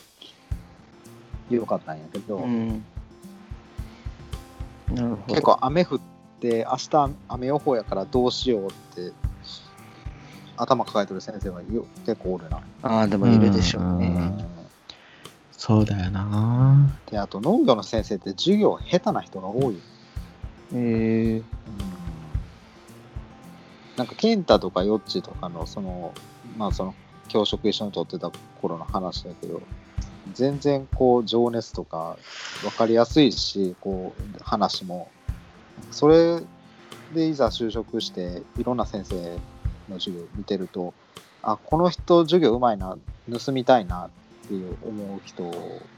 [1.50, 2.84] よかったんやけど、うん
[4.94, 5.16] ど。
[5.28, 6.00] 結構雨降っ
[6.40, 9.12] て明日雨予報やからどうしようって
[10.58, 12.60] 頭抱えてる先生がよ結構おるな。
[12.82, 14.44] ああ、でもいるでしょううんね。
[15.52, 19.76] そうだよなであと農業の先生って授業下手な人が多い。
[20.74, 21.42] へえ
[23.96, 26.12] なんか健太とかヨッチとかのその
[26.56, 26.94] まあその
[27.28, 28.30] 教職一緒に取ってた
[28.60, 29.60] 頃の話だけど
[30.32, 32.16] 全然こう情熱とか
[32.62, 35.10] 分かりやすいしこう話も
[35.90, 36.40] それ
[37.14, 39.14] でいざ就職していろんな先生
[39.88, 40.92] の授業見てると
[41.42, 42.96] あこの人授業うまいな
[43.30, 44.10] 盗みたいな
[44.46, 45.52] っていう思う人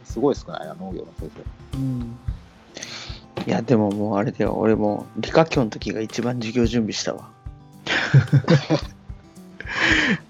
[0.05, 1.31] すごい少ないな農業の先
[1.75, 2.19] うん。
[3.47, 4.55] いや、でももうあれだよ。
[4.59, 7.31] 俺も理科教の時が一番授業準備したわ。
[8.09, 8.99] 生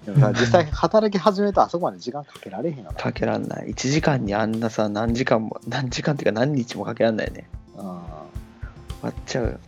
[0.07, 3.69] でもさ実際働き始めたらあそこまで時間かけられへんよなかけらんない。
[3.69, 7.49] 1時間にあんなさ、何時間も、 何時間っていうか何日もかけらんないね。
[7.77, 7.91] うん終
[9.03, 9.59] わっちゃうよ。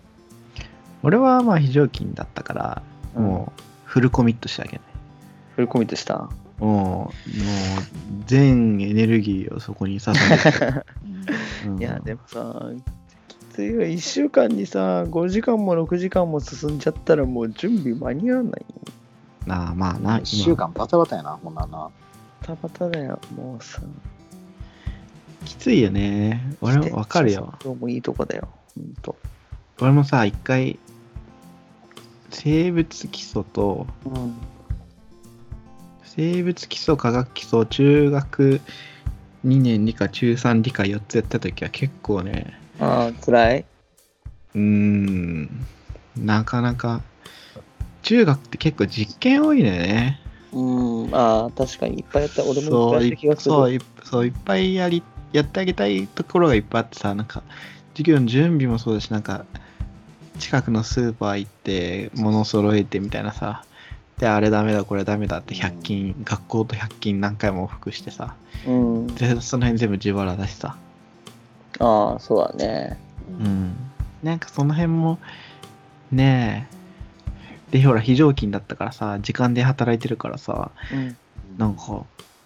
[1.02, 2.82] 俺はまあ非常勤だったから、
[3.14, 4.80] もうフルコミットしてあげない。
[5.54, 6.28] フルコミットした？
[6.58, 7.12] もう、もう
[8.26, 10.84] 全エネルギーをそこに捧げて。
[11.66, 12.82] うんいや、でもさ、き
[13.60, 13.82] ついよ。
[13.82, 18.66] 1週間にさ、5時間も6時間も進んじゃったらもう準備間に合わないよ。
[19.46, 21.78] なあまあな、1週間バタバタやな、ほんなんな。
[21.78, 21.90] バ
[22.42, 23.82] タバタだよ、もうさ。
[25.44, 26.56] きついよね。
[26.62, 27.54] 俺もわかるよ。
[27.62, 29.16] 今日もいいとこだよ、ほんと。
[29.80, 30.78] 俺もさ、一回、
[32.30, 34.34] 生物基礎と、うん。
[36.04, 38.60] 生物基礎、科学基礎、中学
[39.44, 43.64] 2年理科、中3理科4つやった時は結構ね、ああ、辛い？
[44.54, 45.48] うーん、
[46.16, 47.02] なかなか、
[48.02, 50.20] 中学って結構実験多いのよね。
[50.52, 52.42] うん、ああ、確かにいっぱいやった。
[52.44, 53.54] 俺もいっそういやった気がする。
[53.54, 57.42] そういそういっぱいやりやってあげたいところがいっぱいあってさなんか
[57.92, 59.44] 授業の準備もそうだしなんか
[60.38, 63.64] 近くのスーパー行って物揃えてみたいなさ
[64.18, 68.34] であれダメだこれダメだって100均、学校と100均何回も往復してさ
[68.66, 69.06] うん。
[69.14, 70.76] でその辺全部自腹だしさ
[71.80, 72.96] ああ、そうだね。
[73.40, 73.76] うん
[74.22, 75.18] なんかその辺も
[76.12, 76.68] ね
[77.72, 81.16] えでほら非常勤だったからさ時間で働いてるからさうん。
[81.56, 82.04] なんか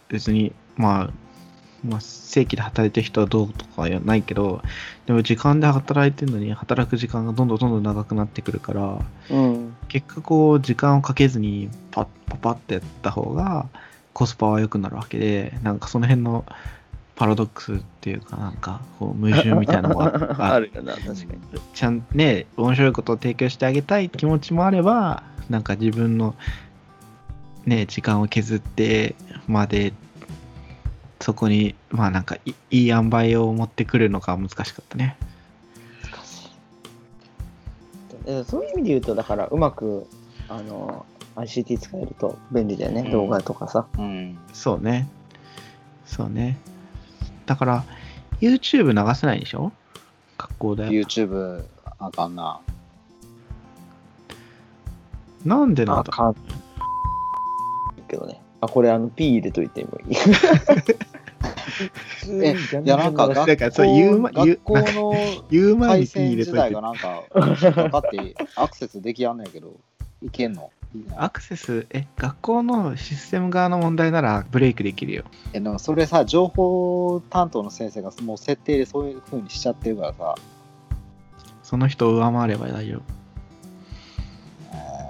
[0.08, 1.10] 別にまあ、
[1.84, 4.62] まあ、正規で働いてる人はどうとかはないけど
[5.06, 8.98] でも時間で働いてるのに働く時間がどんどんどんどん長くなってくるから
[9.30, 9.76] うん。
[9.88, 13.68] 結果こう時間をかけずにパッパッパッってやった方が
[14.12, 16.44] コスパは良くなるわけでなんかその辺の
[17.16, 21.20] パラドックスっていうかなんかこう矛盾みたいなのがある よな、確かに。
[21.72, 26.35] ちゃんね面白いことを提供してあげたい気持ちもあればなんか自分の
[27.66, 29.14] ね時間を削って
[29.46, 29.92] まで
[31.20, 35.16] そこにまあなんかいいい塩梅を持ってくるのが難しかったね
[38.27, 40.07] えそういう意味で言うと、だからうまく
[40.48, 41.05] あの
[41.37, 43.87] ICT 使えると便利だよね、うん動画とかさ。
[43.98, 44.38] うん。
[44.53, 45.09] そうね。
[46.07, 46.59] そうね。
[47.46, 47.85] だから、
[48.40, 49.72] YouTube 流せないでしょ？
[50.38, 50.85] 学校で。
[50.88, 51.64] YouTube
[51.98, 52.61] あかんな。
[55.44, 56.12] なんでなんだ？
[56.12, 56.37] かん
[58.09, 58.40] けどね。
[58.61, 60.16] あ、これあの P 入れといてもいい。
[62.42, 65.12] えいや、なんかだ学からそう言うま校学校の
[65.50, 66.80] 言う前回に P 入線れといて。
[66.80, 69.74] なんか、かかってアクセスできやんねんけど、
[70.22, 70.70] いけんの？
[71.16, 75.24] アクセス、え、学校のシステム側の問題ならブレイクできるよ。
[75.52, 80.35] えでもそれさ、情報担当の先生がもう設定でそういう風にしちゃってるからさ、
[81.62, 83.02] その人を上回れば大丈夫。
[84.72, 85.04] えー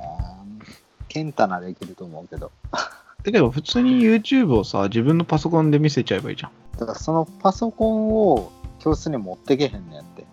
[1.08, 6.50] ケンタならいけると思うけど、だけど普通に YouTube をさ、自分のパソコンで見せちゃえばいいじゃん。
[6.78, 10.24] だからそのパソコンを教室に持ってけへんねんって。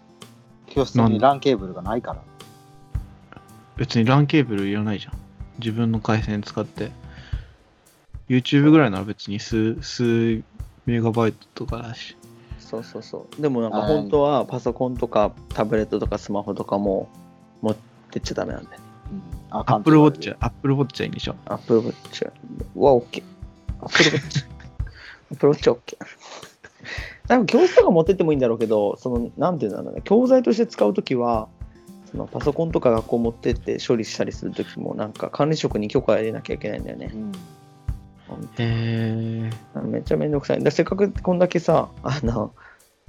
[0.67, 2.21] 教室に LAN ケーブルがないから。
[3.77, 5.13] 別に LAN ケーブルいらないじゃん。
[5.61, 6.91] 自分の回線使って。
[8.27, 10.41] YouTube ぐらいなら別に数、数
[10.85, 12.15] メガバイトとかだし。
[12.59, 13.41] そうそうそう。
[13.41, 17.09] でもなんかはい本当はパソコンとかタブレットとかスマホとかも
[17.61, 17.75] 持っ
[18.11, 18.83] てっちゃダメなんだよね。
[19.51, 21.35] うん、あかんって Apple 言われ Watch る、Apple Watch はいいんでしょ。
[21.45, 22.31] Apple Watch
[22.75, 23.23] は OK。
[23.81, 24.45] Apple Watch。
[25.31, 25.97] Apple Watch OK。
[27.27, 31.49] 多分教室とか持ってってもいいんだろうけど、その、なんていうんだろうね、教材として使うときは、
[32.11, 37.17] そのパソコンとか学校持ってって処理したりするときも、なんか管理職に許可入れなきゃいけないんだよねう。
[37.17, 37.31] んへ
[38.59, 39.49] え。
[39.83, 40.63] めっちゃめんどくさい。
[40.63, 42.53] だせっかくこんだけさ、あの、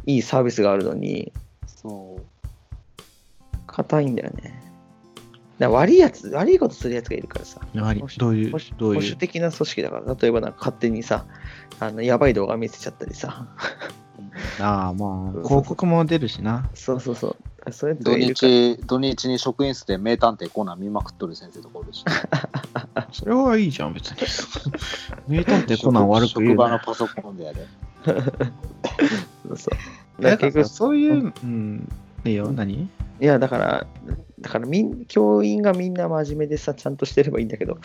[0.07, 1.33] いいサービスがあるのに、
[1.67, 2.23] そう。
[3.67, 4.61] 硬いんだよね。
[5.61, 7.61] 悪いやつ、悪いことするやつがいるからさ。
[7.73, 9.01] 何保守どういう保守、どういう？
[9.01, 11.25] 保守的な組織だから、例えばなんか勝手にさ、
[11.79, 13.47] あのやばい動画見せちゃったりさ、
[14.61, 16.69] ああ、まあ、広告も出るしな。
[16.75, 17.37] そうそうそ
[17.67, 18.17] う、そういうやつ土。
[18.17, 22.05] 日、土日に職員室で名探偵コーナー見まくっとる先生とかおるし。
[23.13, 24.17] それはいいじゃん、別に。
[25.39, 26.55] 名探偵コナン悪く言職うな。
[26.57, 27.67] 場のパソコンでやで。
[29.49, 29.71] そうそ
[30.19, 30.23] う。
[30.23, 31.89] だからそういう、うん、
[32.25, 32.89] いいよ、何？
[33.21, 33.87] いや、だから、
[34.43, 37.79] だからみん、教員がみんな真面目でさ、ちゃんとしてればいいんだけど、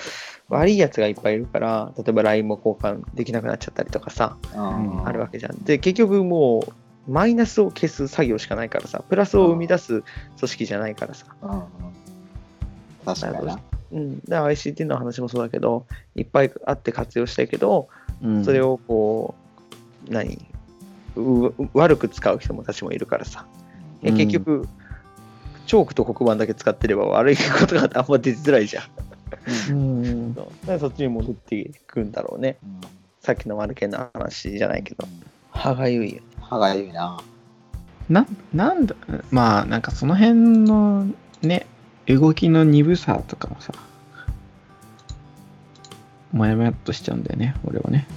[0.50, 5.58] 悪いやつがいっぱいいるから、例えば LINE も交換できなくなっちゃったりとかさ、うんあるわけじゃん。
[5.64, 11.26] で、結局もう、マイナスを消す作業しかないからさ、プラスを生み出す組織じゃないからさ。
[13.06, 13.60] 確かにな。
[13.92, 14.20] うん。
[14.28, 17.88] だから ICT の話もそうだけど、いっぱいあって活用したいけど、
[18.22, 19.36] うんそれをこ
[20.10, 20.38] う、何？
[21.16, 23.46] う悪く使う人もたちもいるからさ。
[24.04, 24.68] えうん結局、
[25.68, 28.84] チョークと黒板だけ使ってれば悪いことがあんま出づらいじゃん。
[29.72, 30.36] うん。
[30.66, 32.58] そそっちに戻っていくんだろうね。
[32.64, 35.06] うんさっきのマルケンの話じゃないけど。
[35.52, 36.22] 歯がゆいよね。
[36.40, 37.22] 歯がゆいな。
[38.08, 38.96] な、なんだ、
[39.32, 41.08] まあ、なんかその辺の
[41.42, 41.66] ね、
[42.08, 43.74] 動きの鈍さとかもさ、
[46.32, 48.08] もやもやっとしちゃうんだよね、俺はね。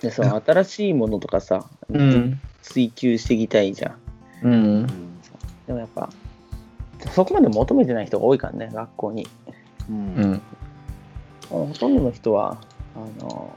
[0.00, 2.40] で、その新しいものとかさ、うん。
[2.62, 3.96] 追求していきたいじゃ
[4.44, 4.46] ん。
[4.46, 5.09] うん。
[5.70, 6.10] でもやっぱ、
[7.12, 9.28] そこまで求めてない人が多いからね、学校に。
[9.88, 10.42] ううんん。
[11.48, 12.58] ほとんどの人は、
[12.96, 13.54] あの、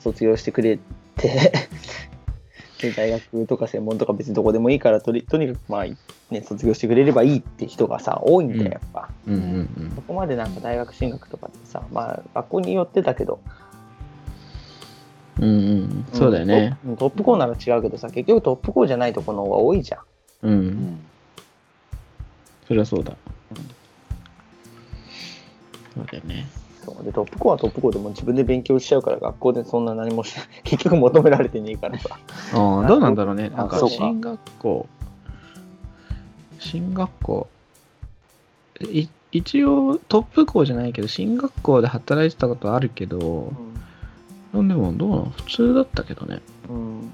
[0.00, 0.80] 卒業してくれ
[1.16, 1.52] て、
[2.82, 5.84] で大学とか専門とか別にどこでもいいからとり、とにかくまあ、
[6.32, 9.08] ね、卒業してくれればいいって人がさ、多いんだよ、うんやっぱ。
[9.28, 13.38] うんうんそこまでなんか大学進学とかってさ、まあ、学校によってだけど、
[15.38, 15.44] うん。
[15.44, 16.04] うんうん。
[16.12, 16.76] そうだよね。
[16.82, 16.98] トップ。
[16.98, 20.00] トップ校なら違うけどさ、結局トップ校じゃないとこの方が多いじゃん。
[20.42, 20.48] う。
[20.48, 20.98] うんん
[22.72, 23.12] そりゃそうだ。
[25.94, 26.48] そうだよね。
[26.82, 30.46] そうでトップ校はトップ校でも自分で勉強しちゃうから学校でそんな何もしない。
[30.64, 32.18] 結局求められてねえからさ。
[32.56, 33.50] ああ、どうなんだろうね。
[33.52, 34.86] あなんか進学校、
[36.60, 37.46] 進学校、
[38.80, 43.52] い一応トップ校じゃないけど、進学校で働いてたことあるけど、
[44.54, 45.32] なんでもどうなの？
[45.36, 46.40] 普通だったけどね。
[46.70, 47.12] うん。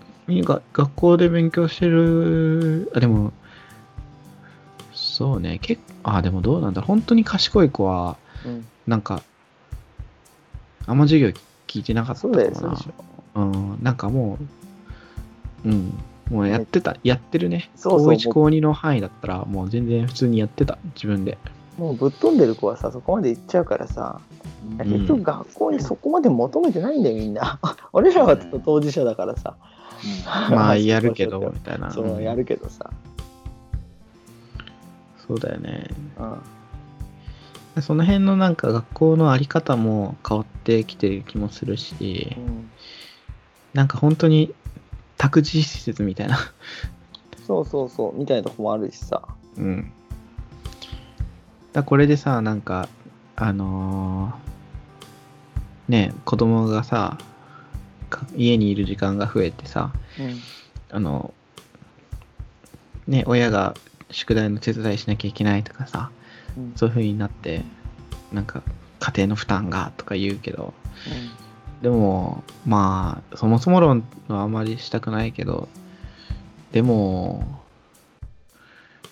[0.73, 3.33] 学校で勉強してる、あ、でも、
[5.19, 8.17] そうね、結構、あ、でもどうなんだ本当に賢い子は、
[8.47, 8.65] うん。
[8.87, 9.21] なんか、
[10.87, 11.33] あんま授業
[11.67, 12.77] 聞いてなかったかな。
[12.77, 12.93] そう
[13.35, 14.39] うん、なんかも
[15.65, 15.93] う、うん、
[16.31, 17.69] もうやってた、やってるね。
[17.75, 21.37] そうそう高1、高2の範囲だったら、もう全然普通にやってた、自分で。
[21.79, 24.21] もうぶっ飛んでる子はさそこまで行っちゃうからさ
[24.79, 24.89] うん。
[24.89, 27.59] 結局学校にそこまで求めてないんだよみんな。
[27.93, 29.57] 俺らは当事者だからさ。
[30.49, 31.91] まあ、 やるけど、みたいな。
[31.91, 32.89] そうやるけどさ、
[35.29, 35.87] そうだよね。
[37.77, 42.37] うん、その辺のなんか学校のあり方も変わってきてる気もするし、
[43.75, 44.55] なんか本当に
[45.19, 46.39] 託児施設みたいな。
[47.47, 49.23] そうそうそうみたいなとこもあるしさ
[49.57, 49.91] うん。
[51.73, 52.89] だこれでさ、なんか、
[53.37, 57.17] あのーね、子供がさ、
[58.11, 60.41] か家にいる時間が増えてさ、うん
[60.91, 61.35] あの、
[63.07, 63.75] ね、親が
[64.11, 66.11] 宿題の手伝いしなきゃいけないとかさ、
[66.57, 67.63] うんそういう風になって、
[68.33, 68.63] なんか、
[68.99, 70.75] 家庭の負担がとか言うけど、
[71.83, 75.69] でも、まあ、そもそも論はあまりしたくないけど、
[76.73, 77.63] でも、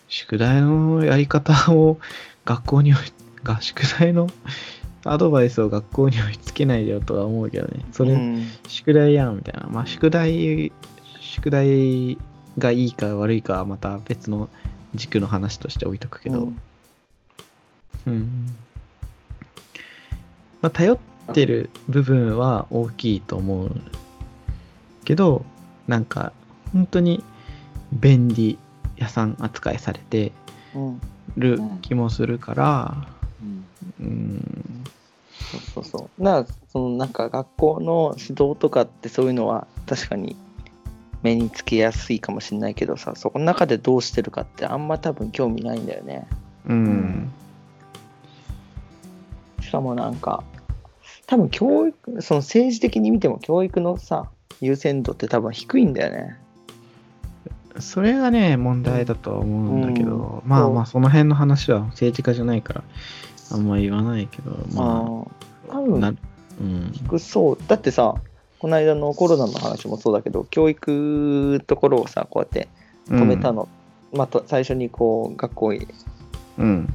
[0.08, 1.98] 宿題のやり方を
[2.44, 3.12] 学校に追い、
[3.46, 4.26] が宿題の
[5.04, 7.84] アドバイスを学校に追いつけないでよとは思うけどね。
[7.92, 9.68] それ、うん宿題やんみたいな。
[9.70, 10.72] まあ、宿題、
[11.20, 12.18] 宿題
[12.58, 14.48] がいいか悪いかはまた別の
[14.96, 16.60] 軸の話として置いとくけど、うん。
[18.06, 18.56] うん。
[20.62, 20.98] まあ、頼っ
[21.34, 23.70] てる部分は大きいと思う
[25.04, 25.44] けど、
[25.86, 26.32] なんか、
[26.72, 27.22] 本当に
[27.92, 28.58] 便利
[28.96, 30.32] 屋さん扱いされて
[30.74, 31.00] うん
[31.36, 33.08] る気もするから、
[33.42, 33.66] うん。
[34.00, 34.84] うん、
[35.50, 36.22] そうそうそう。
[36.22, 40.36] なそのなんか学校の指導とかってそういうのは確かに
[41.26, 46.28] 目につけやすいかもしれないけどさ、そこの中でどうしてるかってあんま多分興味ないんだよね。
[46.68, 47.32] うん、
[49.60, 50.44] しかもなんか、
[51.26, 56.36] 多分教育、その政治的に見ても教育のさ、優先度って多分低いんだよね。
[57.80, 62.84] それがね、問題だとは思うんだけど、うんまあまあ、その辺の話は政治家じゃないから、
[63.50, 65.26] あんま言わないけど、まあ多
[65.70, 66.16] あ、分
[66.92, 67.58] 低そう。
[67.66, 68.14] だってさ、
[68.66, 72.68] この間のコロナの話もそうだけど、教育ところをさ、こうやって
[73.08, 73.68] 止めたの。
[74.12, 75.86] まあ、と最初にこう、学校に
[76.58, 76.92] うん、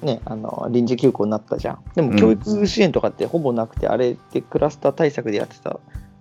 [0.00, 1.78] ね、あの臨時休校になったじゃん。
[1.96, 5.80] でもうん教育支援とかってほぼなくて、あれってクラスター対策でやってたわ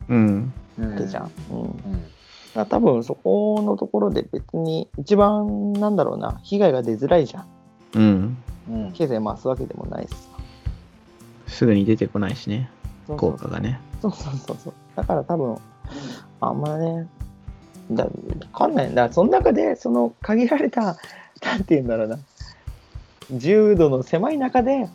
[0.10, 1.32] うん、うんけじゃん。
[1.52, 2.00] うんうんだか
[2.56, 7.46] ら多分そこのところで別に一番なんだろうな、被害が出づらいじゃん。
[7.94, 8.38] うん。
[8.72, 10.16] うん経済回すわけでもないしさ。
[11.46, 12.72] すぐに出てこないしね、
[13.06, 13.80] そうそう効果がね。
[14.02, 14.74] そうそうそうそう。
[14.96, 15.58] だから多分、
[16.42, 17.08] あんまね、
[17.92, 18.12] だわ
[18.54, 18.90] かんない。
[18.90, 20.98] だからその中で、その限られた、
[21.44, 22.20] なんて言うんだろうな、
[23.32, 24.90] 重度の狭い中で、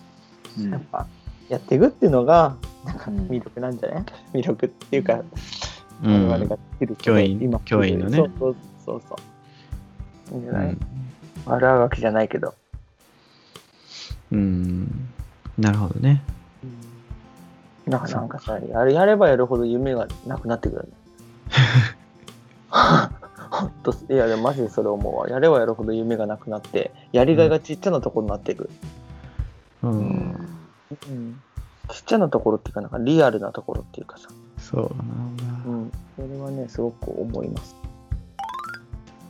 [0.59, 1.07] うんやっぱ
[1.49, 5.21] やっていくっていうのが、なんかうん魅力なんじゃない、魅力っていうか、
[6.03, 6.29] うん。
[6.29, 9.17] 我々ができる教員今教員のねそうそうそうそ
[10.33, 10.35] う。
[10.35, 10.81] いいんじゃない、うん
[11.45, 12.55] 悪あがきじゃないけど。
[14.31, 15.09] うん。
[15.59, 16.23] なるほどね。
[17.87, 20.89] なんかなんかさ、やれやればやるほど夢がなくなってくるね。
[23.51, 25.29] ほんと、いや、でもマジでそれ思うわ。
[25.29, 28.71] やればやるほど夢がなくなって、やりがいがちっちゃなところになっていく。
[29.83, 29.89] う。
[29.89, 31.43] うんん
[31.91, 34.29] ちっちゃなところっていうか、なんかリアルなところっていうかさ。
[34.59, 35.45] そうなんだ。
[35.67, 35.93] うん。
[36.17, 37.77] それはね、すごく思います。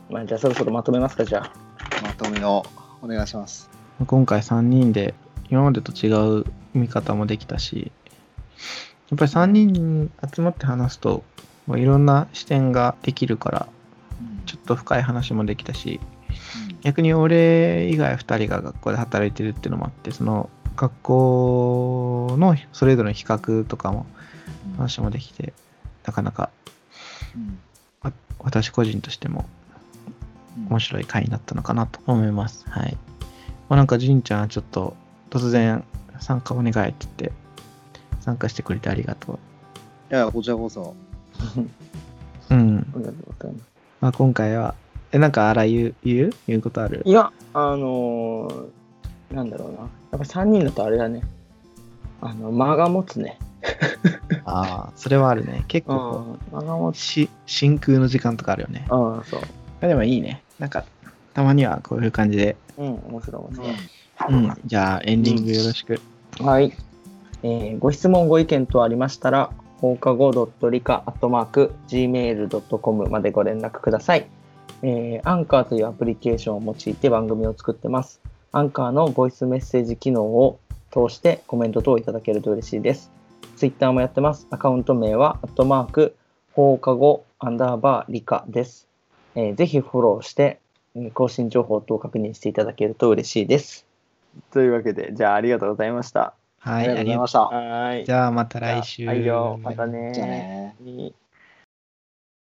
[0.09, 1.51] まあ、じゃあそろそろまとめますか、じゃあ。
[2.01, 2.63] まとめの
[3.01, 3.69] お願いします。
[4.05, 5.13] 今回3人で
[5.49, 7.91] 今までと違う見方もできたし、
[9.09, 11.23] やっぱり3人集まって話すと、
[11.67, 13.67] もういろんな視点ができるから、
[14.45, 15.99] ちょっと深い話もできたし、
[16.81, 24.05] 逆に俺以外2人が学校で働いてるっていうのもあって、その学校のそれぞれの比較とかも
[24.77, 25.53] 話もできて、
[26.05, 26.49] なかなか
[28.39, 29.45] 私個人としても
[30.69, 32.65] 面白い回になったのかなと思います。
[32.69, 32.97] はい。
[33.69, 34.95] まあ、なんか、じんちゃん、ちょっと
[35.29, 35.83] 突然
[36.19, 37.31] 参加お願いって言って、
[38.23, 39.37] 参加してくれてありがと
[40.11, 40.95] いや、こちらこそ。
[42.49, 42.53] う。
[42.53, 42.77] うん。
[42.95, 43.65] ありがとうございます。
[44.01, 44.75] まあ、今回は、
[45.11, 46.33] え、なんか、あら言う、言う？
[46.47, 47.01] 言うことある？
[47.05, 48.65] いや、あのー
[49.33, 49.77] なんだろうな。
[49.79, 51.21] やっぱ3人だとあれだね。
[52.21, 53.37] あの、間が持つね。
[54.45, 55.63] ああ、それはあるね。
[55.67, 56.97] 結構こ間が持う、つ。
[56.97, 58.85] し、真空の時間とかあるよね。
[58.89, 59.41] ああ、そう。
[59.81, 60.43] あでもいいね。
[60.59, 60.85] なんか、
[61.33, 62.55] たまにはこういう感じで。
[62.77, 63.73] うん、面白い面白い。
[64.29, 64.53] うん。
[64.65, 65.99] じゃあ、エンディングよろしく。
[66.39, 66.71] はい。
[67.43, 74.27] えーご質問、ご意見等ありましたら、放課後 .lica.gmail.com までご連絡ください。
[74.81, 78.21] えーアンカーというアプリケーションを用いて番組を作ってます。
[78.53, 80.59] アンカーのボイスメッセージ機能を
[80.91, 83.11] 通してコメント等いただけると嬉しいです。
[83.57, 84.47] ツイッターもやってます。
[84.49, 86.15] アカウント名は、アットマーク、
[86.53, 88.87] 放課後アンダーバー理科です。
[89.35, 90.59] えーぜひフォローして、
[91.13, 93.85] 更新情報等を確認していただけると嬉しいです。
[94.51, 96.35] というわけで、じゃあありがとうございました。
[96.63, 97.39] はい、ありがとうございまあした。
[97.41, 99.03] はいじゃあ、また来週。
[99.05, 100.11] はいよ、またね。
[100.13, 100.75] じゃあね。
[100.79, 101.15] に